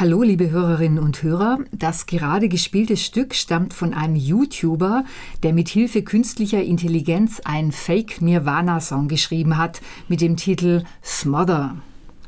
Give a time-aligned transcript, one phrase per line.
[0.00, 1.58] Hallo, liebe Hörerinnen und Hörer.
[1.72, 5.04] Das gerade gespielte Stück stammt von einem YouTuber,
[5.42, 11.74] der mit Hilfe künstlicher Intelligenz einen Fake Nirvana-Song geschrieben hat mit dem Titel Smother.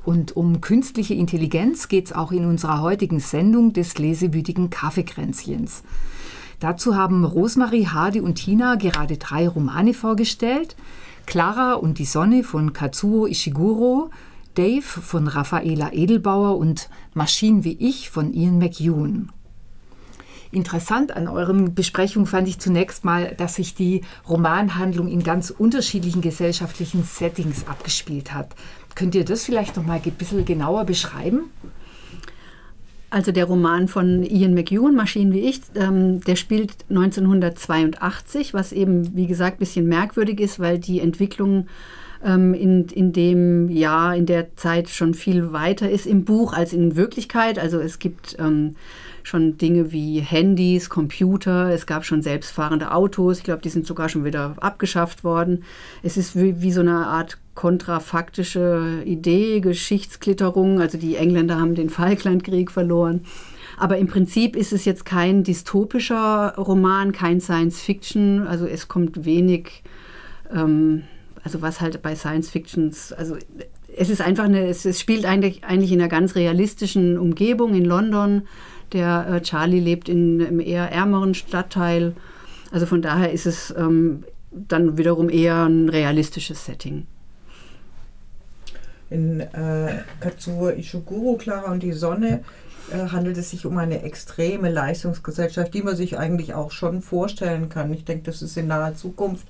[0.04, 5.84] Und um künstliche Intelligenz geht es auch in unserer heutigen Sendung des lesewütigen Kaffeekränzchens.
[6.58, 10.74] Dazu haben Rosmarie, Hardy und Tina gerade drei Romane vorgestellt.
[11.24, 14.10] Clara und die Sonne von Katsuo Ishiguro,
[14.54, 19.30] Dave von Raffaela Edelbauer und Maschinen wie ich von Ian McEwan.
[20.52, 26.22] Interessant an euren Besprechungen fand ich zunächst mal, dass sich die Romanhandlung in ganz unterschiedlichen
[26.22, 28.56] gesellschaftlichen Settings abgespielt hat.
[28.96, 31.50] Könnt ihr das vielleicht noch mal ein bisschen genauer beschreiben?
[33.10, 39.16] Also der Roman von Ian McEwan, Maschinen wie ich, ähm, der spielt 1982, was eben,
[39.16, 41.66] wie gesagt, ein bisschen merkwürdig ist, weil die Entwicklung
[42.24, 46.72] ähm, in, in dem Jahr, in der Zeit schon viel weiter ist im Buch als
[46.72, 47.58] in Wirklichkeit.
[47.58, 48.76] Also es gibt ähm,
[49.22, 54.08] schon Dinge wie Handys, Computer, es gab schon selbstfahrende Autos, ich glaube, die sind sogar
[54.08, 55.64] schon wieder abgeschafft worden.
[56.02, 60.80] Es ist wie, wie so eine Art kontrafaktische Idee, Geschichtsklitterung.
[60.80, 63.26] Also die Engländer haben den Falklandkrieg verloren.
[63.76, 68.46] Aber im Prinzip ist es jetzt kein dystopischer Roman, kein Science Fiction.
[68.46, 69.82] Also es kommt wenig,
[70.54, 71.02] ähm,
[71.44, 73.36] also was halt bei Science Fictions, also
[73.96, 77.84] es ist einfach eine, es, es spielt eigentlich, eigentlich in einer ganz realistischen Umgebung in
[77.84, 78.42] London.
[78.92, 82.14] Der äh, Charlie lebt in einem eher ärmeren Stadtteil.
[82.70, 87.06] Also von daher ist es ähm, dann wiederum eher ein realistisches Setting
[89.10, 92.44] in äh, Katsuo Ishiguro, Clara und die Sonne,
[92.92, 97.68] äh, handelt es sich um eine extreme Leistungsgesellschaft, die man sich eigentlich auch schon vorstellen
[97.68, 97.92] kann.
[97.92, 99.46] Ich denke, das ist in naher Zukunft.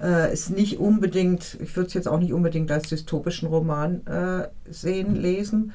[0.00, 4.48] Äh, ist nicht unbedingt, ich würde es jetzt auch nicht unbedingt als dystopischen Roman äh,
[4.70, 5.72] sehen, lesen.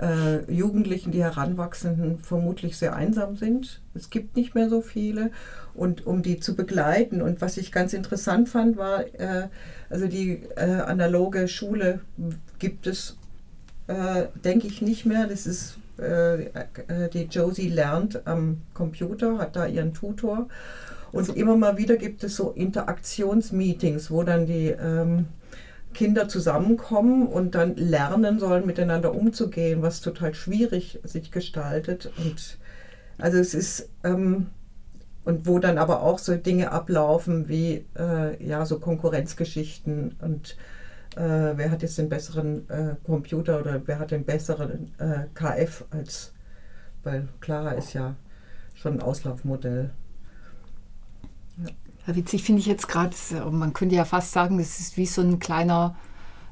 [0.00, 3.80] äh, Jugendlichen, die Heranwachsenden vermutlich sehr einsam sind.
[3.94, 5.30] Es gibt nicht mehr so viele.
[5.74, 9.48] Und um die zu begleiten, und was ich ganz interessant fand, war, äh,
[9.88, 12.00] also die äh, analoge Schule
[12.58, 13.16] gibt es,
[13.86, 15.26] äh, denke ich, nicht mehr.
[15.26, 20.48] Das ist, die Josie lernt am Computer, hat da ihren Tutor.
[21.12, 25.26] Und immer mal wieder gibt es so Interaktionsmeetings, wo dann die ähm,
[25.94, 32.10] Kinder zusammenkommen und dann lernen sollen, miteinander umzugehen, was total schwierig sich gestaltet.
[32.18, 32.58] Und
[33.16, 34.48] also es ist ähm,
[35.24, 40.56] und wo dann aber auch so Dinge ablaufen wie äh, ja so Konkurrenzgeschichten und
[41.16, 45.84] äh, wer hat jetzt den besseren äh, Computer oder wer hat den besseren äh, KF
[45.90, 46.32] als
[47.06, 48.16] weil Clara ist ja
[48.74, 49.90] schon ein Auslaufmodell.
[52.06, 53.14] Ja, witzig finde ich jetzt gerade,
[53.50, 55.96] man könnte ja fast sagen, das ist wie so ein kleiner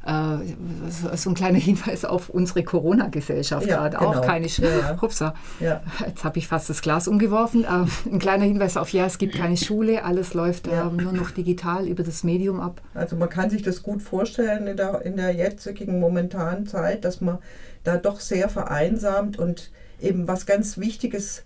[0.07, 3.97] äh, so ein kleiner Hinweis auf unsere Corona-Gesellschaft ja, gerade.
[3.97, 4.11] Genau.
[4.11, 5.35] Auch keine Sch ja, Hupsa.
[5.61, 5.83] Ja.
[6.07, 7.65] Jetzt habe ich fast das Glas umgeworfen.
[7.65, 11.31] Äh, ein kleiner Hinweis auf, ja, es gibt keine Schule, alles läuft äh, nur noch
[11.31, 12.81] digital über das Medium ab.
[12.95, 17.21] Also man kann sich das gut vorstellen in der, in der jetzigen momentanen Zeit, dass
[17.21, 17.39] man
[17.83, 21.45] da doch sehr vereinsamt und eben was ganz Wichtiges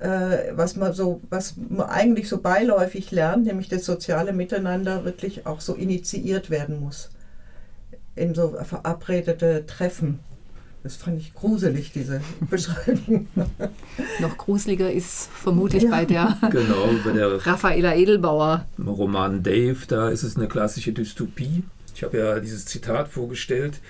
[0.00, 5.46] äh, was man so, was man eigentlich so beiläufig lernt, nämlich das soziale Miteinander wirklich
[5.46, 7.10] auch so initiiert werden muss.
[8.16, 10.20] In so verabredete Treffen.
[10.82, 12.20] Das fand ich gruselig, diese
[12.50, 13.26] Beschreibung.
[14.20, 15.90] Noch gruseliger ist vermutlich ja.
[15.90, 18.66] bei der, genau, bei der Raffaela Edelbauer.
[18.76, 21.64] Im Roman Dave, da ist es eine klassische Dystopie.
[21.94, 23.80] Ich habe ja dieses Zitat vorgestellt.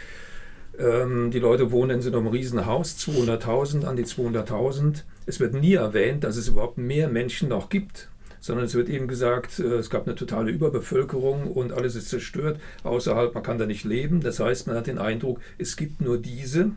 [0.78, 5.54] Ähm, die Leute wohnen in so einem riesen Haus, 200.000 an die 200.000 es wird
[5.54, 8.08] nie erwähnt, dass es überhaupt mehr Menschen noch gibt,
[8.44, 12.60] sondern es wird eben gesagt, äh, es gab eine totale Überbevölkerung und alles ist zerstört.
[12.82, 14.20] Außerhalb, man kann da nicht leben.
[14.20, 16.72] Das heißt, man hat den Eindruck, es gibt nur diese.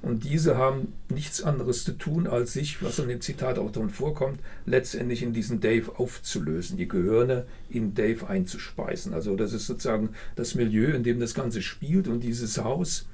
[0.00, 5.22] Und diese haben nichts anderes zu tun, als sich, was in dem Zitatautoren vorkommt, letztendlich
[5.22, 9.12] in diesen Dave aufzulösen, die Gehirne in Dave einzuspeisen.
[9.12, 13.06] Also das ist sozusagen das Milieu, in dem das Ganze spielt und dieses Haus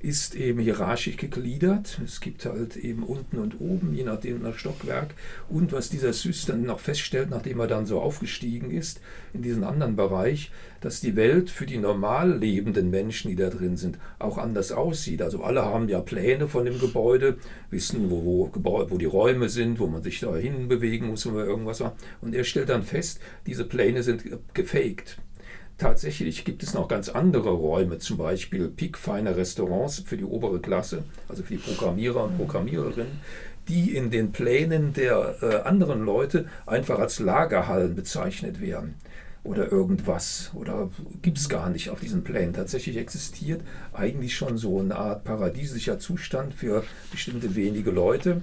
[0.00, 2.00] ist eben hierarchisch gegliedert.
[2.04, 5.14] Es gibt halt eben unten und oben, je nachdem nach Stockwerk.
[5.48, 9.00] Und was dieser Süß dann noch feststellt, nachdem er dann so aufgestiegen ist
[9.34, 10.50] in diesen anderen Bereich,
[10.80, 15.20] dass die Welt für die normal lebenden Menschen, die da drin sind, auch anders aussieht.
[15.20, 17.36] Also alle haben ja Pläne von dem Gebäude,
[17.68, 21.46] wissen, wo, wo, wo die Räume sind, wo man sich da hinbewegen muss, wenn man
[21.46, 21.96] irgendwas macht.
[22.22, 24.24] Und er stellt dann fest, diese Pläne sind
[24.54, 25.18] gefaked.
[25.80, 31.04] Tatsächlich gibt es noch ganz andere Räume, zum Beispiel piekfeine Restaurants für die obere Klasse,
[31.26, 33.18] also für die Programmierer und Programmiererinnen,
[33.66, 38.96] die in den Plänen der äh, anderen Leute einfach als Lagerhallen bezeichnet werden
[39.42, 40.90] oder irgendwas oder
[41.22, 42.52] gibt es gar nicht auf diesen Plänen.
[42.52, 43.62] Tatsächlich existiert
[43.94, 48.42] eigentlich schon so eine Art paradiesischer Zustand für bestimmte wenige Leute.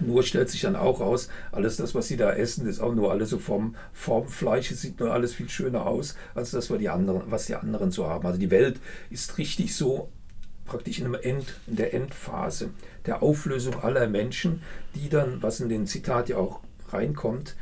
[0.00, 3.10] Nur stellt sich dann auch raus, alles das, was sie da essen, ist auch nur
[3.10, 4.70] alles so vom Formfleisch.
[4.70, 7.90] Es sieht nur alles viel schöner aus, als das, was die anderen, was die anderen
[7.90, 8.26] so haben.
[8.26, 8.80] Also die Welt
[9.10, 10.08] ist richtig so
[10.64, 12.70] praktisch in, End, in der Endphase
[13.06, 14.62] der Auflösung aller Menschen,
[14.94, 16.60] die dann, was in den Zitat ja auch
[16.90, 17.56] reinkommt,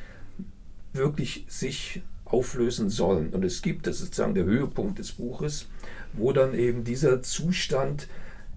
[0.93, 3.31] wirklich sich auflösen sollen.
[3.31, 5.67] Und es gibt, das ist sozusagen der Höhepunkt des Buches,
[6.12, 8.08] wo dann eben dieser Zustand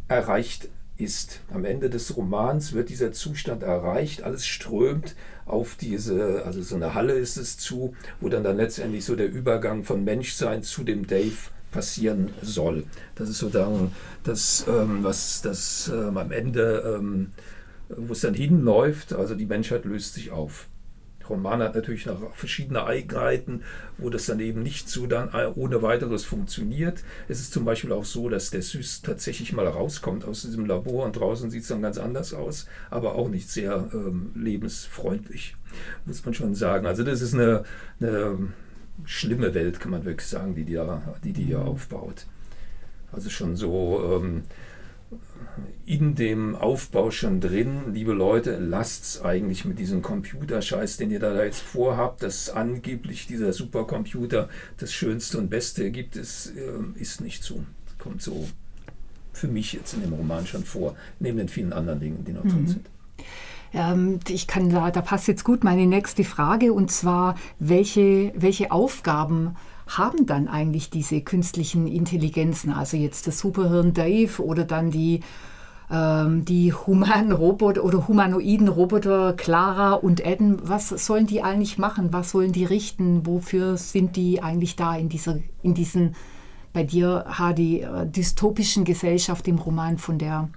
[0.08, 0.70] erreicht
[1.02, 1.42] ist.
[1.54, 5.16] Am Ende des Romans wird dieser Zustand erreicht, alles strömt
[5.46, 9.30] auf diese, also so eine Halle ist es zu, wo dann, dann letztendlich so der
[9.32, 12.84] Übergang von Menschsein zu dem Dave passieren soll.
[13.16, 13.92] Das ist sozusagen
[14.24, 17.32] das, ähm, was das ähm, am Ende, ähm,
[17.90, 20.68] wo es dann hinläuft, also die Menschheit löst sich auf.
[21.32, 23.64] Roman hat natürlich noch verschiedene Eigenheiten,
[23.98, 27.04] wo das dann eben nicht so dann äh, ohne weiteres funktioniert.
[27.28, 31.06] Es ist zum Beispiel auch so, dass der Süß tatsächlich mal rauskommt aus diesem Labor
[31.06, 35.56] und draußen sieht es dann ganz anders aus, aber auch nicht sehr ähm, lebensfreundlich,
[36.06, 36.86] muss man schon sagen.
[36.86, 37.64] Also das ist eine,
[38.00, 38.38] eine
[39.06, 40.80] schlimme Welt, kann man wirklich sagen, die die,
[41.24, 41.68] die, die hier mhm.
[41.68, 42.26] aufbaut.
[43.12, 44.44] Also schon so ähm,
[45.86, 51.20] in dem Aufbau schon drin, liebe Leute, lasst es eigentlich mit diesem Computerscheiß, den ihr
[51.20, 54.48] da jetzt vorhabt, dass angeblich dieser Supercomputer
[54.78, 57.64] das Schönste und Beste gibt, es äh, ist nicht so.
[57.98, 58.48] Kommt so
[59.34, 62.44] für mich jetzt in dem Roman schon vor, neben den vielen anderen Dingen, die noch
[62.44, 62.50] mhm.
[62.50, 62.86] drin sind.
[63.74, 68.72] Ähm, ich kann da, da passt jetzt gut meine nächste Frage und zwar, welche, welche
[68.72, 69.56] Aufgaben
[69.98, 75.22] haben dann eigentlich diese künstlichen Intelligenzen, also jetzt das Superhirn Dave oder dann die,
[75.90, 82.14] ähm, die humanen Roboter oder humanoiden Roboter Clara und Eden, was sollen die eigentlich machen?
[82.14, 83.26] Was sollen die richten?
[83.26, 86.16] Wofür sind die eigentlich da in dieser, in diesen,
[86.74, 90.50] bei dir, Hadi, äh, dystopischen Gesellschaft im Roman von der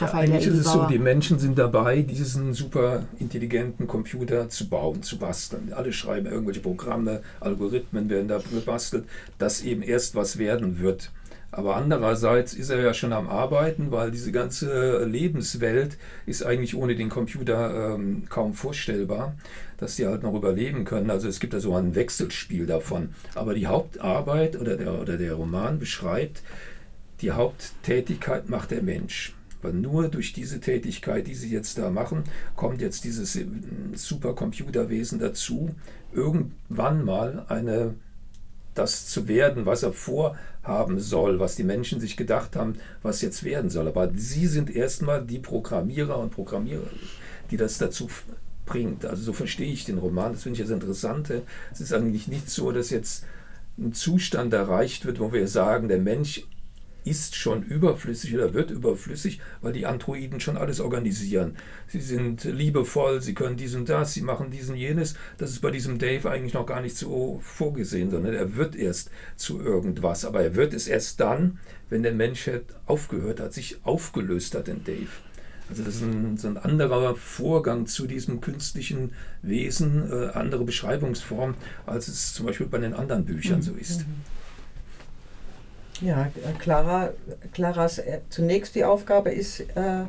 [0.00, 5.02] ja, eigentlich ist es so, die Menschen sind dabei, diesen super intelligenten Computer zu bauen,
[5.02, 5.72] zu basteln.
[5.72, 9.04] Alle schreiben irgendwelche Programme, Algorithmen werden da gebastelt,
[9.38, 11.10] dass eben erst was werden wird.
[11.52, 15.96] Aber andererseits ist er ja schon am Arbeiten, weil diese ganze Lebenswelt
[16.26, 19.34] ist eigentlich ohne den Computer ähm, kaum vorstellbar,
[19.78, 21.10] dass die halt noch überleben können.
[21.10, 23.14] Also es gibt da so ein Wechselspiel davon.
[23.34, 26.42] Aber die Hauptarbeit oder der, oder der Roman beschreibt,
[27.22, 29.35] die Haupttätigkeit macht der Mensch.
[29.72, 32.24] Nur durch diese Tätigkeit, die sie jetzt da machen,
[32.54, 33.46] kommt jetzt dieses äh,
[33.94, 35.74] Supercomputerwesen dazu,
[36.12, 37.94] irgendwann mal eine
[38.76, 43.42] das zu werden, was er vorhaben soll, was die Menschen sich gedacht haben, was jetzt
[43.42, 43.88] werden soll.
[43.88, 46.90] Aber sie sind erstmal die Programmierer und Programmierer,
[47.50, 48.08] die das dazu
[48.66, 49.06] bringt.
[49.06, 50.32] Also so verstehe ich den Roman.
[50.32, 51.42] Das finde ich das Interessante.
[51.72, 53.24] Es ist eigentlich nicht so, dass jetzt
[53.78, 56.46] ein Zustand erreicht wird, wo wir sagen, der Mensch
[57.06, 61.56] ist schon überflüssig oder wird überflüssig, weil die Androiden schon alles organisieren.
[61.86, 65.14] Sie sind liebevoll, sie können dies und das, sie machen diesen jenes.
[65.38, 69.10] Das ist bei diesem Dave eigentlich noch gar nicht so vorgesehen, sondern er wird erst
[69.36, 70.24] zu irgendwas.
[70.24, 72.50] Aber er wird es erst dann, wenn der Mensch
[72.86, 75.06] aufgehört hat, sich aufgelöst hat in Dave.
[75.68, 81.54] Also das ist ein, so ein anderer Vorgang zu diesem künstlichen Wesen, äh, andere Beschreibungsform,
[81.86, 83.62] als es zum Beispiel bei den anderen Büchern mhm.
[83.62, 84.00] so ist.
[84.00, 84.14] Mhm.
[86.00, 87.12] Ja, Clara,
[87.52, 90.04] Claras äh, zunächst die Aufgabe ist, äh,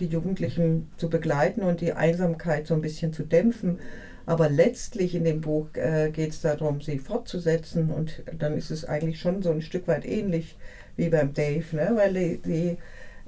[0.00, 3.78] die Jugendlichen zu begleiten und die Einsamkeit so ein bisschen zu dämpfen.
[4.26, 8.84] Aber letztlich in dem Buch äh, geht es darum, sie fortzusetzen und dann ist es
[8.84, 10.56] eigentlich schon so ein Stück weit ähnlich
[10.96, 11.92] wie beim Dave, ne?
[11.94, 12.76] weil die, die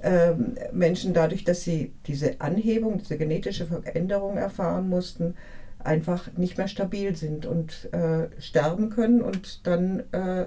[0.01, 5.35] ähm, Menschen dadurch, dass sie diese Anhebung, diese genetische Veränderung erfahren mussten,
[5.79, 10.45] einfach nicht mehr stabil sind und äh, sterben können und dann äh,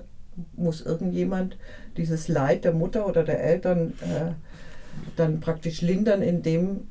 [0.56, 1.56] muss irgendjemand
[1.96, 4.32] dieses Leid der Mutter oder der Eltern äh,
[5.16, 6.88] dann praktisch lindern, indem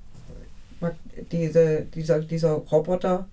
[1.31, 3.27] diese, dieser, dieser Roboter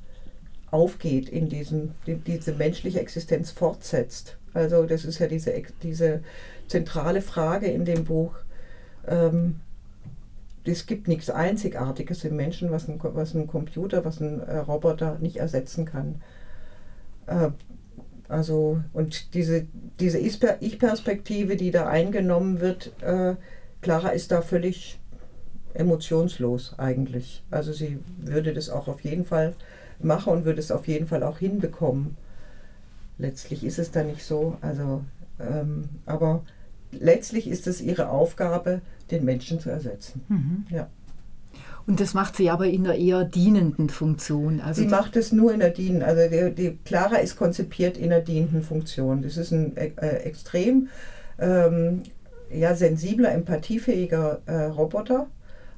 [0.71, 4.39] aufgeht, in diesen, die, diese menschliche Existenz fortsetzt.
[4.55, 5.53] Also das ist ja diese,
[5.83, 6.23] diese
[6.69, 8.35] zentrale Frage in dem Buch.
[9.07, 9.61] Ähm,
[10.65, 15.19] es gibt nichts Einzigartiges im Menschen, was ein, was ein Computer, was ein äh, Roboter
[15.21, 16.23] nicht ersetzen kann.
[17.27, 17.51] Äh,
[18.35, 19.67] also, und diese,
[20.01, 23.37] diese Ich-Perspektive, die da eingenommen wird, äh,
[23.81, 24.99] Clara ist da völlig
[25.73, 27.45] emotionslos eigentlich.
[27.53, 29.55] Also sie würde das auch auf jeden Fall
[30.01, 32.17] machen und würde es auf jeden Fall auch hinbekommen.
[33.19, 34.57] Letztlich ist es da nicht so.
[34.63, 35.05] Also,
[35.39, 36.43] ähm, aber
[36.91, 38.81] letztlich ist es ihre Aufgabe,
[39.13, 40.23] den Menschen zu ersetzen.
[40.29, 40.67] Mhm.
[40.71, 40.89] Ja.
[41.87, 44.61] Und das macht sie aber in einer eher dienenden Funktion.
[44.61, 48.11] Also sie macht es nur in der dienenden, also die, die, Clara ist konzipiert in
[48.11, 49.23] der dienenden Funktion.
[49.23, 49.91] Das ist ein äh,
[50.25, 50.89] extrem
[51.39, 52.03] ähm,
[52.51, 55.27] ja, sensibler, empathiefähiger äh, Roboter.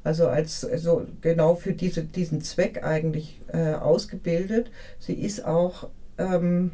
[0.04, 4.70] Also als so genau für diese, diesen Zweck eigentlich äh, ausgebildet.
[5.00, 6.70] Sie ist auch ähm,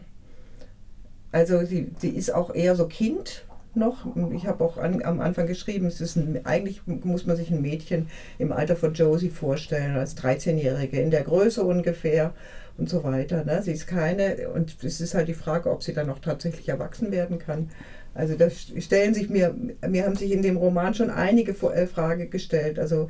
[1.33, 3.45] also sie, sie ist auch eher so Kind
[3.77, 4.07] noch.
[4.35, 7.63] Ich habe auch an, am Anfang geschrieben, es ist ein, eigentlich muss man sich ein
[7.63, 12.35] Mädchen im Alter von Josie vorstellen, als 13-Jährige, in der Größe ungefähr
[12.79, 13.45] und so weiter.
[13.45, 13.63] Ne?
[13.63, 17.13] Sie ist keine, und es ist halt die Frage, ob sie dann auch tatsächlich erwachsen
[17.13, 17.71] werden kann.
[18.15, 19.55] Also da stellen sich mir,
[19.89, 22.79] mir haben sich in dem Roman schon einige äh, Fragen gestellt.
[22.79, 23.09] Also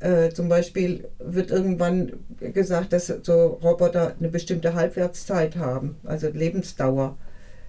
[0.00, 7.16] äh, zum Beispiel wird irgendwann gesagt, dass so Roboter eine bestimmte Halbwertszeit haben, also Lebensdauer.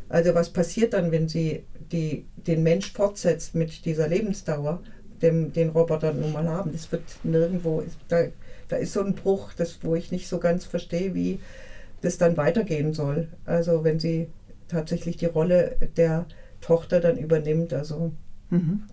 [0.10, 4.82] Also was passiert dann, wenn sie die, den Mensch fortsetzt mit dieser Lebensdauer,
[5.22, 6.72] dem, den Roboter nun mal haben?
[6.72, 8.24] Das wird nirgendwo, da,
[8.67, 11.39] da ist so ein Bruch, das, wo ich nicht so ganz verstehe, wie
[12.01, 13.27] das dann weitergehen soll.
[13.46, 14.27] Also wenn sie
[14.67, 16.25] tatsächlich die Rolle der
[16.62, 17.74] Tochter dann übernimmt.
[17.74, 18.12] Also
[18.50, 18.84] mhm.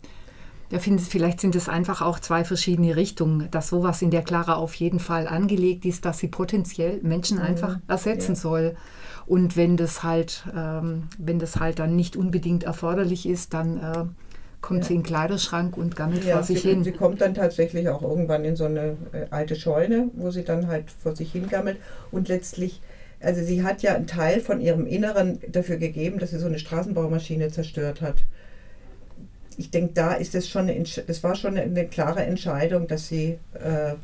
[0.70, 3.48] Ja, vielleicht sind es einfach auch zwei verschiedene Richtungen.
[3.50, 7.44] Dass sowas in der Clara auf jeden Fall angelegt ist, dass sie potenziell Menschen mhm.
[7.44, 8.40] einfach ersetzen ja.
[8.40, 8.76] soll.
[9.26, 14.04] Und wenn das halt, ähm, wenn das halt dann nicht unbedingt erforderlich ist, dann äh,
[14.60, 14.86] kommt ja.
[14.86, 16.84] sie in den Kleiderschrank und gammelt ja, vor sich sie, hin.
[16.84, 20.66] Sie kommt dann tatsächlich auch irgendwann in so eine äh, alte Scheune, wo sie dann
[20.66, 21.78] halt vor sich hin gammelt
[22.10, 22.80] und letztlich
[23.20, 26.58] also sie hat ja einen Teil von ihrem Inneren dafür gegeben, dass sie so eine
[26.58, 28.16] Straßenbaumaschine zerstört hat.
[29.58, 33.08] Ich denke, da ist es schon eine, das war schon eine, eine klare Entscheidung, dass
[33.08, 33.94] sie äh,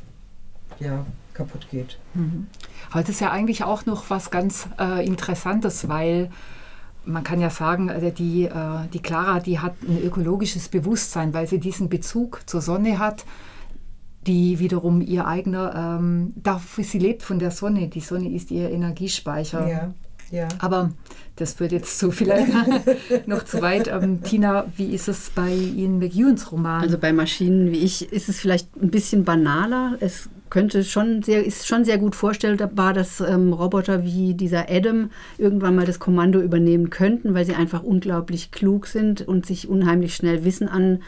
[0.79, 1.97] ja, kaputt geht.
[2.13, 2.47] Mhm.
[2.93, 6.29] Heute ist ja eigentlich auch noch was ganz äh, Interessantes, weil
[7.05, 11.47] man kann ja sagen, also die, äh, die Clara, die hat ein ökologisches Bewusstsein, weil
[11.47, 13.25] sie diesen Bezug zur Sonne hat,
[14.27, 17.87] die wiederum ihr eigener, ähm, dafür, sie lebt von der Sonne.
[17.87, 19.67] Die Sonne ist ihr Energiespeicher.
[19.67, 19.93] Ja.
[20.31, 20.47] Ja.
[20.59, 20.91] Aber
[21.35, 22.51] das wird jetzt so vielleicht
[23.27, 23.87] noch zu weit.
[23.87, 26.81] Ähm, Tina, wie ist es bei Ian McEwans Roman?
[26.81, 29.97] Also bei Maschinen wie ich ist es vielleicht ein bisschen banaler.
[29.99, 35.09] Es könnte schon sehr, ist schon sehr gut vorstellbar, dass ähm, Roboter wie dieser Adam
[35.37, 40.13] irgendwann mal das Kommando übernehmen könnten, weil sie einfach unglaublich klug sind und sich unheimlich
[40.13, 41.01] schnell Wissen an,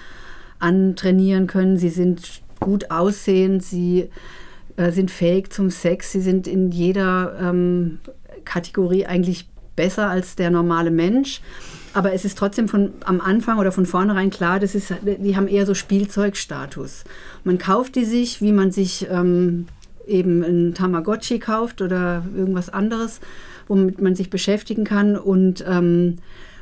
[0.59, 1.77] antrainieren können.
[1.77, 4.09] Sie sind gut aussehend, sie
[4.77, 7.99] äh, sind fähig zum Sex, sie sind in jeder ähm,
[8.45, 11.41] Kategorie eigentlich besser als der normale Mensch.
[11.93, 15.47] Aber es ist trotzdem von am Anfang oder von vornherein klar, das ist, die haben
[15.47, 17.03] eher so Spielzeugstatus.
[17.43, 19.67] Man kauft die sich, wie man sich ähm,
[20.07, 23.19] eben ein Tamagotchi kauft oder irgendwas anderes,
[23.67, 25.15] womit man sich beschäftigen kann.
[25.15, 26.17] Und ähm,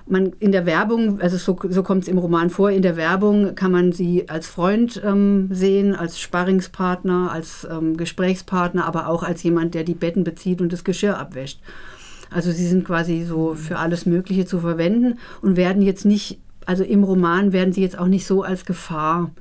[0.07, 3.55] man in der Werbung, also so, so kommt es im Roman vor, in der Werbung
[3.55, 9.43] kann man sie als Freund ähm, sehen, als Sparringspartner, als ähm, Gesprächspartner, aber auch als
[9.43, 11.59] jemand, der die Betten bezieht und das Geschirr abwäscht.
[12.29, 16.83] Also sie sind quasi so für alles Mögliche zu verwenden und werden jetzt nicht, also
[16.83, 19.31] im Roman werden sie jetzt auch nicht so als Gefahr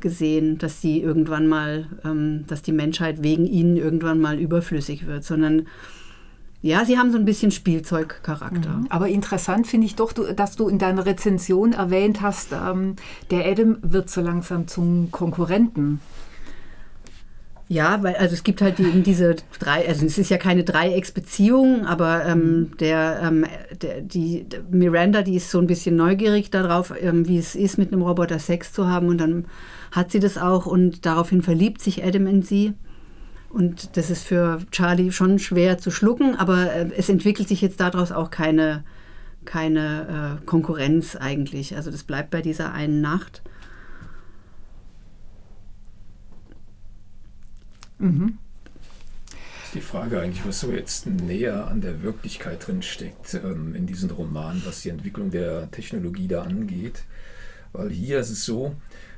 [0.00, 5.24] gesehen, dass sie irgendwann mal, ähm, dass die Menschheit wegen ihnen irgendwann mal überflüssig wird,
[5.24, 5.66] sondern
[6.62, 8.70] ja, sie haben so ein bisschen Spielzeugcharakter.
[8.70, 8.86] Mhm.
[8.88, 12.96] Aber interessant finde ich doch, dass du in deiner Rezension erwähnt hast, ähm,
[13.30, 16.00] der Adam wird so langsam zum Konkurrenten.
[17.68, 21.84] Ja, weil also es gibt halt die, diese drei, also es ist ja keine Dreiecksbeziehung,
[21.84, 22.76] aber ähm, mhm.
[22.78, 23.44] der, ähm,
[23.82, 27.92] der, die Miranda, die ist so ein bisschen neugierig darauf, ähm, wie es ist, mit
[27.92, 29.46] einem Roboter Sex zu haben und dann
[29.90, 32.74] hat sie das auch und daraufhin verliebt sich Adam in sie.
[33.50, 37.80] Und das ist für Charlie schon schwer zu schlucken, aber äh, es entwickelt sich jetzt
[37.80, 38.84] daraus auch keine,
[39.44, 41.76] keine äh, Konkurrenz eigentlich.
[41.76, 43.42] Also das bleibt bei dieser einen Nacht.
[47.98, 48.38] Mhm.
[49.64, 53.86] Ist die Frage eigentlich, was so jetzt näher an der Wirklichkeit drin steckt ähm, in
[53.86, 57.04] diesem Roman, was die Entwicklung der Technologie da angeht.
[57.72, 58.74] Weil hier ist es so,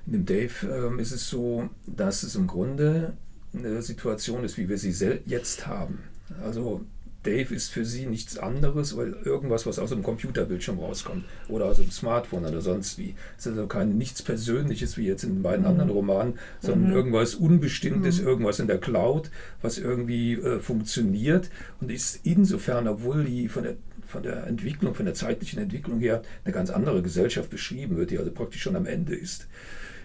[0.06, 3.14] in dem Dave ähm, ist es so, dass es im Grunde
[3.54, 4.94] eine Situation ist, wie wir sie
[5.26, 6.00] jetzt haben.
[6.42, 6.84] Also
[7.24, 11.78] Dave ist für sie nichts anderes, weil irgendwas, was aus dem Computerbildschirm rauskommt oder aus
[11.78, 13.14] dem Smartphone oder sonst wie.
[13.36, 15.70] Es ist also kein nichts Persönliches wie jetzt in den beiden mhm.
[15.70, 16.96] anderen Romanen, sondern mhm.
[16.96, 18.28] irgendwas Unbestimmtes, mhm.
[18.28, 19.30] irgendwas in der Cloud,
[19.62, 21.50] was irgendwie äh, funktioniert
[21.80, 23.74] und ist insofern, obwohl die von der
[24.06, 28.16] von der Entwicklung, von der zeitlichen Entwicklung her eine ganz andere Gesellschaft beschrieben wird, die
[28.16, 29.48] also praktisch schon am Ende ist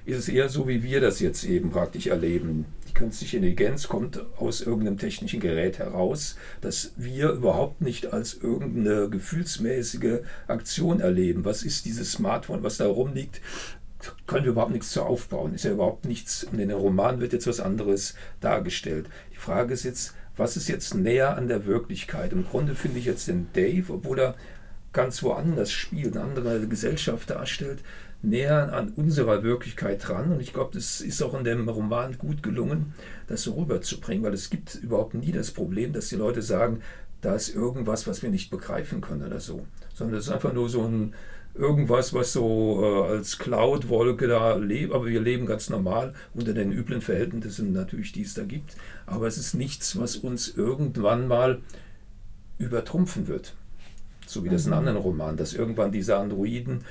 [0.06, 2.66] ist es eher so, wie wir das jetzt eben praktisch erleben.
[2.94, 9.10] Die künstliche Intelligenz kommt aus irgendeinem technischen Gerät heraus, das wir überhaupt nicht als irgendeine
[9.10, 11.44] gefühlsmäßige Aktion erleben.
[11.44, 13.42] Was ist dieses Smartphone, was da rumliegt?
[14.28, 15.56] können wir überhaupt nichts zu aufbauen.
[15.56, 16.44] Ist ja überhaupt nichts.
[16.44, 19.08] Und in dem Roman wird jetzt was anderes dargestellt.
[19.32, 22.32] Die Frage ist jetzt, was ist jetzt näher an der Wirklichkeit?
[22.32, 24.36] Im Grunde finde ich jetzt den Dave, obwohl er
[24.92, 27.80] ganz woanders spielt, eine andere Gesellschaft darstellt,
[28.24, 30.32] näher an unserer Wirklichkeit dran.
[30.32, 32.94] Und ich glaube, das ist auch in dem Roman gut gelungen,
[33.28, 36.82] das so rüberzubringen, weil es gibt überhaupt nie das Problem, dass die Leute sagen,
[37.22, 39.66] da ist irgendwas, was wir nicht begreifen können oder so.
[39.94, 41.14] Sondern es ist einfach nur so ein
[41.56, 46.72] irgendwas, was so äh, als Cloud-Wolke da lebt, aber wir leben ganz normal unter den
[46.72, 48.76] üblen Verhältnissen natürlich, die es da gibt.
[49.06, 51.62] Aber es ist nichts, was uns irgendwann mal
[52.58, 53.54] übertrumpfen wird.
[54.26, 54.80] So wie das in mhm.
[54.80, 56.82] anderen Romanen, dass irgendwann diese Androiden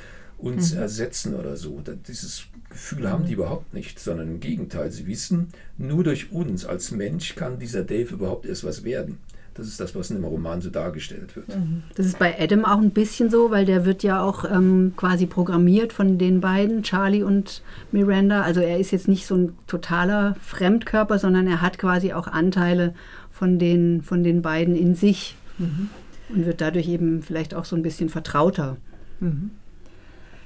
[0.43, 0.81] uns mhm.
[0.81, 1.81] ersetzen oder so.
[2.07, 3.41] Dieses Gefühl haben die mhm.
[3.41, 8.15] überhaupt nicht, sondern im Gegenteil, sie wissen, nur durch uns als Mensch kann dieser Dave
[8.15, 9.19] überhaupt erst was werden.
[9.55, 11.49] Das ist das, was in dem Roman so dargestellt wird.
[11.49, 11.83] Mhm.
[11.95, 15.27] Das ist bei Adam auch ein bisschen so, weil der wird ja auch ähm, quasi
[15.27, 18.43] programmiert von den beiden, Charlie und Miranda.
[18.43, 22.95] Also er ist jetzt nicht so ein totaler Fremdkörper, sondern er hat quasi auch Anteile
[23.31, 25.91] von den, von den beiden in sich mhm.
[26.31, 28.79] und wird dadurch eben vielleicht auch so ein bisschen vertrauter.
[29.21, 29.51] Mhm.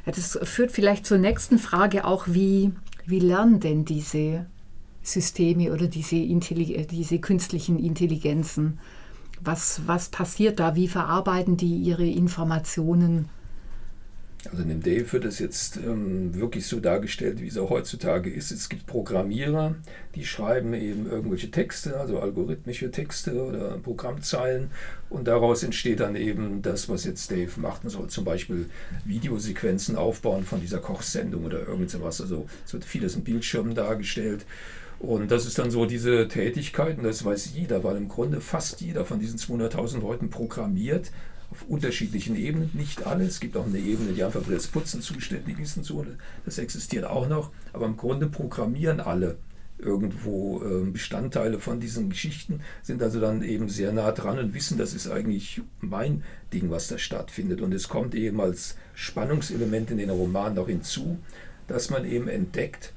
[0.07, 2.73] Das führt vielleicht zur nächsten Frage auch, wie,
[3.05, 4.47] wie lernen denn diese
[5.03, 8.79] Systeme oder diese, Intelli diese künstlichen Intelligenzen?
[9.41, 10.77] Was, was passiert da?
[10.77, 13.29] Wie verarbeiten die ihre Informationen?
[14.51, 18.31] Also in dem Dave wird es jetzt ähm, wirklich so dargestellt, wie es auch heutzutage
[18.31, 18.51] ist.
[18.51, 19.75] Es gibt Programmierer,
[20.15, 24.71] die schreiben eben irgendwelche Texte, also algorithmische Texte oder Programmzeilen
[25.09, 28.09] und daraus entsteht dann eben das, was jetzt Dave machen soll.
[28.09, 28.67] Zum Beispiel
[29.05, 32.21] Videosequenzen aufbauen von dieser Kochsendung oder irgend sowas.
[32.21, 34.47] Also es wird vieles in Bildschirmen dargestellt.
[34.99, 38.81] Und das ist dann so diese Tätigkeit, und das weiß jeder, weil im Grunde fast
[38.81, 41.11] jeder von diesen 200.000 Leuten programmiert
[41.51, 43.25] auf unterschiedlichen Ebenen, nicht alle.
[43.25, 46.05] Es gibt auch eine Ebene, die einfach für das Putzen zuständig ist und so.
[46.45, 47.51] Das existiert auch noch.
[47.73, 49.37] Aber im Grunde programmieren alle
[49.79, 54.79] irgendwo äh, Bestandteile von diesen Geschichten, sind also dann eben sehr nah dran und wissen,
[54.79, 57.61] das ist eigentlich mein Ding, was da stattfindet.
[57.61, 61.19] Und es kommt eben als Spannungselement in den Roman noch hinzu,
[61.67, 62.93] dass man eben entdeckt,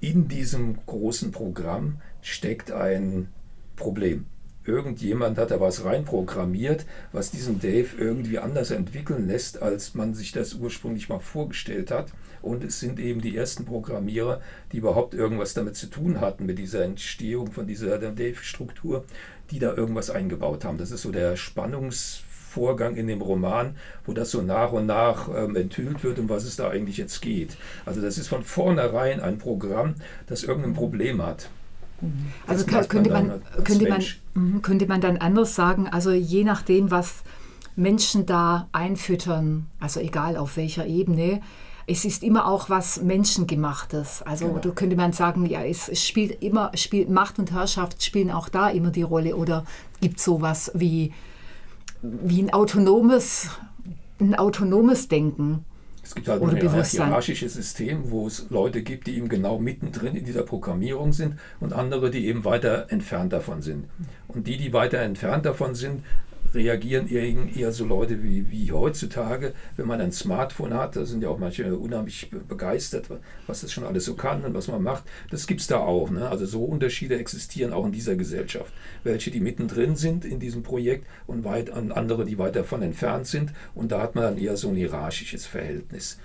[0.00, 3.28] in diesem großen Programm steckt ein
[3.76, 4.26] Problem
[4.64, 10.32] irgendjemand hat da was reinprogrammiert, was diesen Dave irgendwie anders entwickeln lässt, als man sich
[10.32, 12.12] das ursprünglich mal vorgestellt hat.
[12.42, 14.40] Und es sind eben die ersten Programmierer,
[14.72, 19.04] die überhaupt irgendwas damit zu tun hatten, mit dieser Entstehung von dieser Dave-Struktur,
[19.50, 20.78] die da irgendwas eingebaut haben.
[20.78, 25.54] Das ist so der Spannungsvorgang in dem Roman, wo das so nach und nach ähm,
[25.54, 27.56] enthüllt wird, um was es da eigentlich jetzt geht.
[27.86, 29.94] Also das ist von vornherein ein Programm,
[30.26, 31.48] das irgendein Problem hat.
[32.46, 34.02] Also kann, könnte, man, könnte, man,
[34.34, 37.22] mhm, könnte man dann anders sagen, also je nachdem, was
[37.76, 41.40] Menschen da einfüttern, also egal auf welcher Ebene,
[41.86, 44.22] es ist immer auch was Menschengemachtes.
[44.22, 44.58] Also genau.
[44.58, 48.48] da könnte man sagen, ja, es, es, spielt immer, spielt Macht und Herrschaft spielen auch
[48.48, 49.64] da immer die Rolle oder
[50.00, 51.12] gibt es sowas wie,
[52.02, 53.48] wie ein autonomes,
[54.20, 55.64] ein autonomes Denken.
[56.12, 60.26] Es gibt halt ein hierarchisches System, wo es Leute gibt, die eben genau mittendrin in
[60.26, 63.86] dieser Programmierung sind und andere, die eben weiter entfernt davon sind.
[64.28, 66.04] Und die, die weiter entfernt davon sind,
[66.54, 71.28] reagieren eher so Leute wie, wie heutzutage, wenn man ein Smartphone hat, da sind ja
[71.28, 73.06] auch manche unheimlich begeistert,
[73.46, 75.04] was das schon alles so kann und was man macht.
[75.30, 76.10] Das gibt es da auch.
[76.10, 76.28] Ne?
[76.28, 78.72] Also so Unterschiede existieren auch in dieser Gesellschaft.
[79.04, 83.52] Welche, die mittendrin sind in diesem Projekt und weit, andere, die weit davon entfernt sind.
[83.74, 86.18] Und da hat man dann eher so ein hierarchisches Verhältnis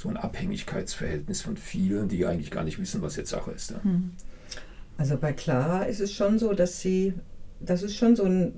[0.00, 3.74] so ein Abhängigkeitsverhältnis von vielen, die eigentlich gar nicht wissen, was jetzt Sache ist.
[3.82, 4.12] Hm.
[4.96, 7.14] Also bei Clara ist es schon so, dass sie
[7.60, 8.54] dass es schon so ein,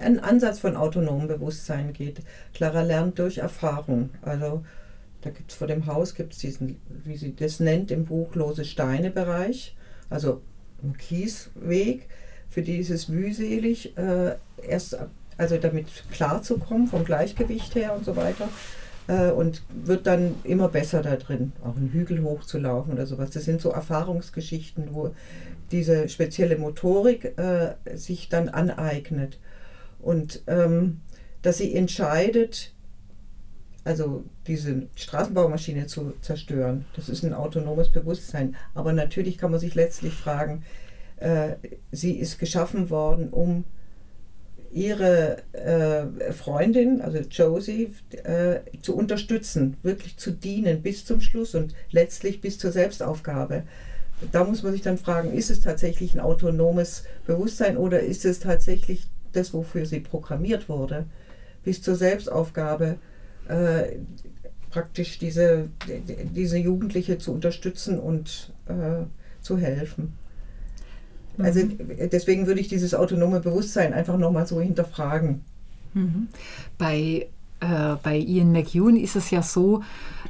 [0.00, 2.20] ein Ansatz von autonomem Bewusstsein geht.
[2.54, 4.10] Clara lernt durch Erfahrung.
[4.22, 4.64] Also
[5.20, 8.64] da gibt es vor dem Haus gibt's diesen, wie sie das nennt, im Buch Lose
[8.64, 9.76] Steine-Bereich,
[10.10, 10.42] also
[10.98, 12.08] Kiesweg.
[12.48, 14.34] Für die ist es mühselig, äh,
[14.66, 14.98] erst
[15.38, 18.48] also damit klarzukommen, vom Gleichgewicht her und so weiter.
[19.12, 23.30] Äh, und wird dann immer besser da drin, auch einen Hügel hochzulaufen oder sowas.
[23.30, 25.14] Das sind so Erfahrungsgeschichten, wo
[25.70, 29.38] diese spezielle Motorik äh, sich dann aneignet.
[30.00, 31.00] Und ähm,
[31.42, 32.72] dass sie entscheidet,
[33.84, 36.86] also diese Straßenbaumaschine zu zerstören.
[36.96, 38.56] Das ist ein autonomes Bewusstsein.
[38.74, 40.64] Aber natürlich kann man sich letztlich fragen,
[41.16, 41.56] äh,
[41.90, 43.64] sie ist geschaffen worden, um
[44.72, 47.92] ihre äh, Freundin, also Josie,
[48.24, 53.64] äh, zu unterstützen, wirklich zu dienen bis zum Schluss und letztlich bis zur Selbstaufgabe.
[54.30, 58.40] Da muss man sich dann fragen, ist es tatsächlich ein autonomes Bewusstsein oder ist es
[58.40, 61.06] tatsächlich das, wofür sie programmiert wurde,
[61.64, 62.98] bis zur Selbstaufgabe
[63.48, 63.96] äh,
[64.70, 65.68] praktisch diese,
[66.34, 69.04] diese Jugendliche zu unterstützen und äh,
[69.42, 70.14] zu helfen.
[71.38, 71.78] Also mhm.
[72.10, 75.42] deswegen würde ich dieses autonome Bewusstsein einfach nochmal so hinterfragen.
[75.94, 76.28] Mhm.
[76.78, 77.26] Bei,
[77.60, 79.82] äh, bei Ian McEwan ist es ja so,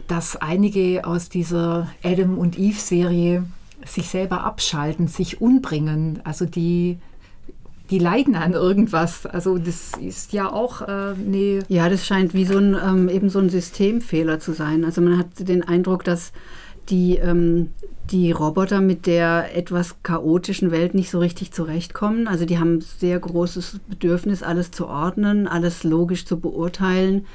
[0.09, 3.45] dass einige aus dieser Adam und Eve Serie
[3.85, 6.21] sich selber abschalten, sich umbringen.
[6.25, 6.99] Also die
[7.93, 9.27] die leiden an irgendwas.
[9.27, 11.63] Also das ist ja auch äh, eine.
[11.69, 14.85] Ja, das scheint wie so ein ähm, eben so ein Systemfehler zu sein.
[14.85, 16.33] Also man hat den Eindruck, dass
[16.89, 17.71] die, ähm,
[18.11, 22.27] die Roboter mit der etwas chaotischen Welt nicht so richtig zurechtkommen.
[22.29, 27.27] Also die haben sehr großes Bedürfnis, alles zu ordnen, alles logisch zu beurteilen.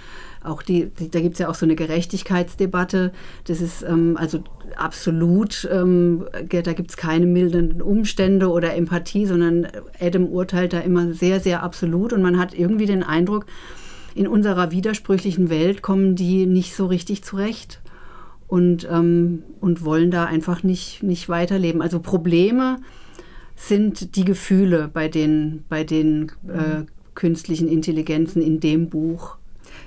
[0.44, 3.12] Auch die, die da gibt es ja auch so eine Gerechtigkeitsdebatte.
[3.46, 4.44] Das ist ähm, also
[4.76, 9.68] absolut, ähm, da gibt es keine mildernden Umstände oder Empathie, sondern
[10.00, 12.14] Adam urteilt da immer sehr, sehr absolut.
[12.14, 13.46] Und man hat irgendwie den Eindruck,
[14.16, 17.82] in unserer widersprüchlichen Welt kommen die nicht so richtig zurecht
[18.48, 21.82] und, ähm, und wollen da einfach nicht, nicht weiterleben.
[21.82, 22.80] Also Probleme
[23.56, 26.84] sind die Gefühle bei den, bei den äh,
[27.16, 29.38] künstlichen Intelligenzen in dem Buch.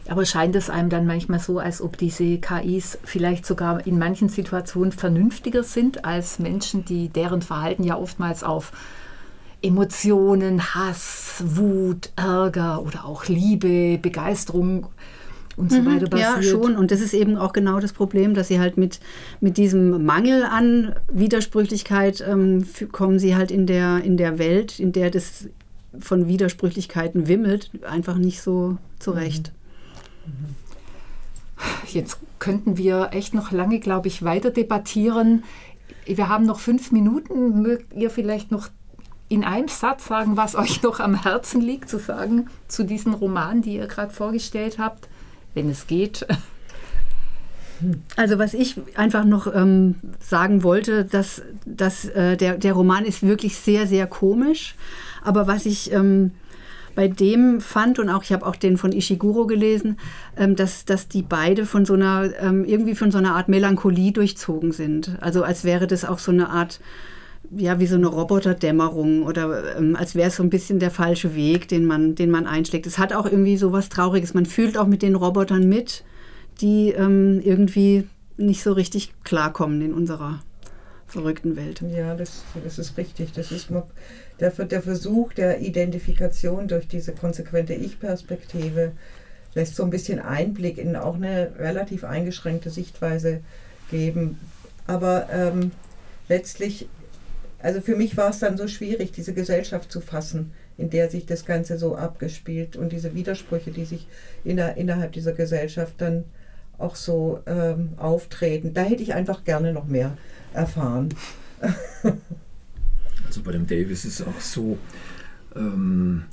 [0.09, 4.29] Aber scheint es einem dann manchmal so, als ob diese KIs vielleicht sogar in manchen
[4.29, 8.73] Situationen vernünftiger sind als Menschen, die deren Verhalten ja oftmals auf
[9.63, 14.87] Emotionen, Hass, Wut, Ärger oder auch Liebe, Begeisterung
[15.61, 16.37] und so mhm, weiter basiert.
[16.37, 16.77] Ja, schon.
[16.77, 18.99] Und das ist eben auch genau das Problem, dass sie halt mit,
[19.41, 24.93] mit diesem Mangel an Widersprüchlichkeit ähm, kommen sie halt in der, in der Welt, in
[24.93, 25.49] der das
[25.99, 29.53] von Widersprüchlichkeiten wimmelt, einfach nicht so zurecht.
[30.27, 30.33] Mhm.
[30.33, 30.55] mhm.
[31.93, 35.45] Jetzt könnten wir echt noch lange, glaube ich, weiter debattieren.
[36.07, 37.61] Wir haben noch fünf Minuten.
[37.61, 38.69] Mögt ihr vielleicht noch
[39.29, 43.61] in einem Satz sagen, was euch noch am Herzen liegt, zu sagen zu diesen Romanen,
[43.61, 45.09] die ihr gerade vorgestellt habt?
[45.55, 46.27] Wenn es geht.
[48.17, 53.23] Also was ich einfach noch ähm, sagen wollte, dass, dass äh, der, der Roman ist
[53.23, 54.75] wirklich sehr, sehr komisch.
[55.23, 56.33] Aber was ich ähm,
[56.95, 59.99] bei dem fand, und auch ich habe auch den von Ishiguro gelesen,
[60.37, 64.13] ähm, dass, dass die beide von so einer, ähm, irgendwie von so einer Art Melancholie
[64.13, 65.17] durchzogen sind.
[65.21, 66.81] Also als wäre das auch so eine Art
[67.57, 71.35] ja, wie so eine Roboterdämmerung oder ähm, als wäre es so ein bisschen der falsche
[71.35, 72.87] Weg, den man, den man einschlägt.
[72.87, 74.35] Es hat auch irgendwie so was Trauriges.
[74.35, 76.05] Man fühlt auch mit den Robotern mit,
[76.61, 80.41] die ähm, irgendwie nicht so richtig klarkommen in unserer
[81.07, 81.83] verrückten Welt.
[81.91, 83.33] Ja, das, das ist richtig.
[83.33, 83.69] Das ist
[84.39, 88.93] der, der Versuch der Identifikation durch diese konsequente Ich-Perspektive
[89.55, 93.41] lässt so ein bisschen Einblick in auch eine relativ eingeschränkte Sichtweise
[93.91, 94.39] geben.
[94.87, 95.73] Aber ähm,
[96.29, 96.89] letztlich
[97.63, 101.27] also für mich war es dann so schwierig, diese Gesellschaft zu fassen, in der sich
[101.27, 104.07] das Ganze so abgespielt und diese Widersprüche, die sich
[104.45, 106.25] inner, innerhalb dieser Gesellschaft dann
[106.79, 108.73] auch so ähm, auftreten.
[108.73, 110.17] Da hätte ich einfach gerne noch mehr
[110.55, 111.11] erfahren.
[113.27, 114.79] also bei dem Davis ist es auch so,
[115.55, 116.25] ähm,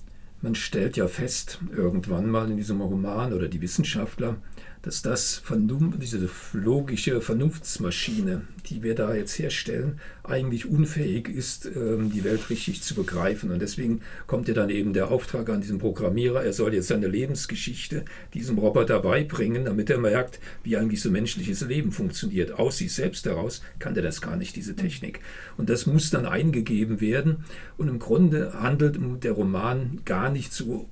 [0.42, 4.38] man stellt ja fest, irgendwann mal in diesem Roman oder die Wissenschaftler,
[4.88, 12.10] dass das Vernunft, diese logische Vernunftsmaschine, die wir da jetzt herstellen, eigentlich unfähig ist, ähm,
[12.10, 13.52] die Welt richtig zu begreifen.
[13.52, 17.08] Und deswegen kommt ja dann eben der Auftrag an diesen Programmierer, er soll jetzt seine
[17.08, 22.54] Lebensgeschichte diesem Roboter beibringen, damit er merkt, wie eigentlich so menschliches Leben funktioniert.
[22.54, 25.20] Aus sich selbst heraus kann er das gar nicht, diese Technik.
[25.58, 27.44] Und das muss dann eingegeben werden.
[27.76, 30.88] Und im Grunde handelt der Roman gar nicht so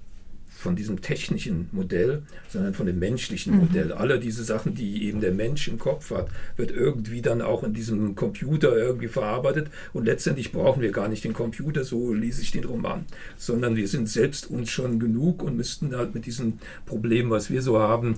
[0.66, 3.60] von diesem technischen Modell, sondern von dem menschlichen mhm.
[3.60, 3.92] Modell.
[3.92, 7.76] Alle diese Sachen, die eben der Mensch im Kopf hat, wird irgendwie dann auch in
[7.76, 9.68] diesem Computer irgendwie verarbeitet.
[9.94, 13.06] Und letztendlich brauchen wir gar nicht den Computer, so lese ich den Roman,
[13.38, 16.54] sondern wir sind selbst uns schon genug und müssten halt mit diesem
[16.88, 18.16] Problem, was wir so haben,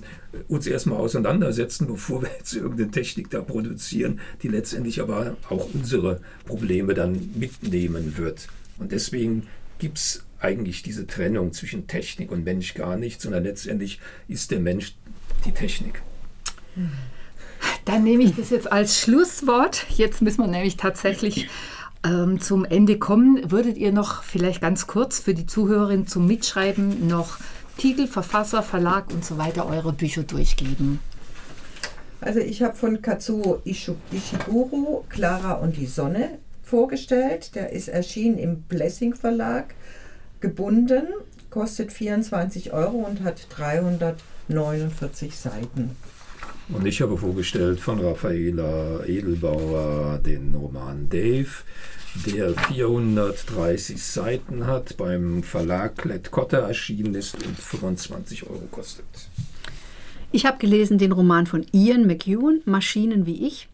[0.48, 6.22] uns erstmal auseinandersetzen, bevor wir jetzt irgendeine Technik da produzieren, die letztendlich aber auch unsere
[6.46, 8.48] Probleme dann mitnehmen wird.
[8.78, 9.42] Und deswegen
[9.78, 14.60] gibt es eigentlich diese Trennung zwischen Technik und Mensch gar nicht, sondern letztendlich ist der
[14.60, 14.94] Mensch
[15.44, 16.02] die Technik.
[17.84, 19.86] Dann nehme ich das jetzt als Schlusswort.
[19.90, 21.48] Jetzt müssen wir nämlich tatsächlich
[22.04, 27.08] ähm, zum Ende kommen, würdet ihr noch vielleicht ganz kurz für die Zuhörerin zum Mitschreiben
[27.08, 27.38] noch
[27.76, 31.00] Titel, Verfasser, Verlag und so weiter eure Bücher durchgeben?
[32.20, 37.54] Also ich habe von Katsuo Ishiguro Clara und die Sonne vorgestellt.
[37.54, 39.74] Der ist erschienen im Blessing Verlag,
[40.40, 41.06] gebunden,
[41.50, 45.96] kostet 24 Euro und hat 349 Seiten.
[46.68, 51.48] Und ich habe vorgestellt von Raffaela Edelbauer den Roman Dave,
[52.26, 59.06] der 430 Seiten hat, beim Verlag Klett-Cotta erschienen ist und 25 Euro kostet.
[60.30, 63.68] Ich habe gelesen den Roman von Ian McEwan, Maschinen wie ich.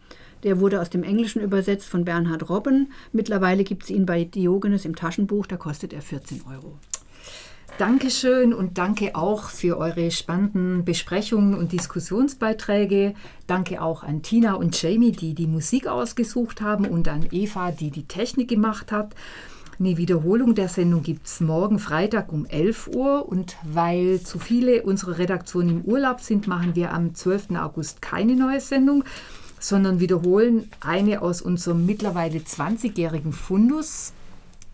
[0.45, 2.93] Der wurde aus dem Englischen übersetzt von Bernhard Robben.
[3.13, 6.79] Mittlerweile gibt es ihn bei Diogenes im Taschenbuch, da kostet er 14 Euro.
[7.79, 13.15] Dankeschön und danke auch für eure spannenden Besprechungen und Diskussionsbeiträge.
[13.49, 17.91] Danke auch an Tina und Jamie, die die Musik ausgesucht haben und an Eva, die
[17.91, 19.17] die Technik gemacht hat.
[19.81, 24.85] Eine Wiederholung der Sendung gibt es morgen Freitag um 11 Uhr und weil zu viele
[24.85, 27.57] unserer Redaktion im Urlaub sind, machen wir am 12.
[27.57, 29.03] August keine neue Sendung,
[29.69, 34.13] sondern wiederholen eine aus unserem mittlerweile 20-jährigen Fundus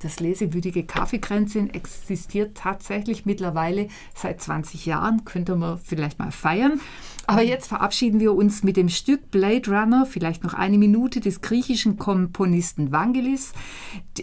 [0.01, 5.27] das lesewütige Kaffeekränzchen existiert tatsächlich mittlerweile seit 20 Jahren.
[5.27, 6.81] Könnte man vielleicht mal feiern.
[7.27, 11.43] Aber jetzt verabschieden wir uns mit dem Stück Blade Runner, vielleicht noch eine Minute, des
[11.43, 13.53] griechischen Komponisten Vangelis,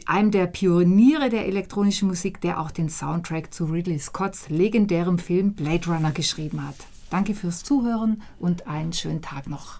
[0.08, 5.54] einem der Pioniere der elektronischen Musik, der auch den Soundtrack zu Ridley Scotts legendärem Film
[5.54, 6.76] Blade Runner geschrieben hat.
[7.12, 9.80] Danke fürs Zuhören und einen schönen Tag noch.